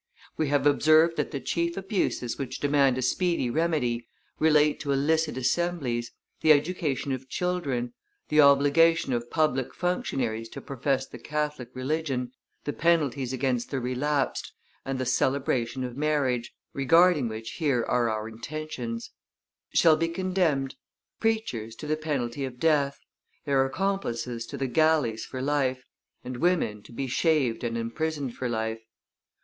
We 0.35 0.47
have 0.47 0.65
observed 0.65 1.15
that 1.17 1.29
the 1.29 1.39
chief 1.39 1.77
abuses 1.77 2.39
which 2.39 2.59
demand 2.59 2.97
a 2.97 3.03
speedy 3.03 3.51
remedy 3.51 4.07
relate 4.39 4.79
to 4.79 4.91
illicit 4.91 5.37
assemblies, 5.37 6.09
the 6.39 6.51
education 6.51 7.11
of 7.11 7.29
children, 7.29 7.93
the 8.29 8.41
obligation 8.41 9.13
of 9.13 9.29
public 9.29 9.75
functionaries 9.75 10.49
to 10.49 10.59
profess 10.59 11.05
the 11.07 11.19
Catholic 11.19 11.69
religion, 11.75 12.31
the 12.63 12.73
penalties 12.73 13.31
against 13.31 13.69
the 13.69 13.79
relapsed, 13.79 14.51
and 14.85 14.97
the 14.97 15.05
celebration 15.05 15.83
of 15.83 15.95
marriage, 15.95 16.51
regarding 16.73 17.27
which 17.27 17.51
here 17.59 17.83
are 17.83 18.09
our 18.09 18.27
intentions: 18.27 19.11
Shall 19.71 19.97
be 19.97 20.07
condemned: 20.07 20.77
preachers 21.19 21.75
to 21.75 21.85
the 21.85 21.95
penalty 21.95 22.43
of 22.43 22.59
death, 22.59 22.97
their 23.45 23.63
accomplices 23.67 24.47
to 24.47 24.57
the 24.57 24.65
galleys 24.65 25.25
for 25.25 25.43
life, 25.43 25.83
and 26.23 26.37
women 26.37 26.81
to 26.85 26.91
be 26.91 27.05
shaved 27.05 27.63
and 27.63 27.77
imprisoned 27.77 28.35
for 28.35 28.49
life. 28.49 28.81